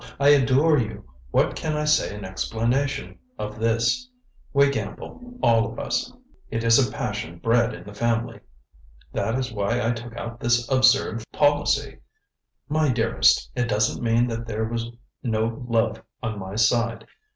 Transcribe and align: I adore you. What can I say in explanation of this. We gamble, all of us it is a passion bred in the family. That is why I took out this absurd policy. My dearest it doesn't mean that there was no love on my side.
I 0.19 0.29
adore 0.29 0.79
you. 0.79 1.03
What 1.29 1.55
can 1.55 1.77
I 1.77 1.85
say 1.85 2.15
in 2.17 2.25
explanation 2.25 3.19
of 3.37 3.59
this. 3.59 4.09
We 4.51 4.71
gamble, 4.71 5.37
all 5.43 5.71
of 5.71 5.77
us 5.77 6.11
it 6.49 6.63
is 6.63 6.79
a 6.79 6.91
passion 6.91 7.37
bred 7.37 7.75
in 7.75 7.83
the 7.83 7.93
family. 7.93 8.39
That 9.13 9.35
is 9.37 9.53
why 9.53 9.79
I 9.79 9.91
took 9.91 10.17
out 10.17 10.39
this 10.39 10.67
absurd 10.71 11.23
policy. 11.31 11.99
My 12.67 12.89
dearest 12.89 13.51
it 13.55 13.65
doesn't 13.69 14.03
mean 14.03 14.25
that 14.29 14.47
there 14.47 14.65
was 14.65 14.89
no 15.21 15.63
love 15.69 16.01
on 16.23 16.39
my 16.39 16.55
side. 16.55 17.05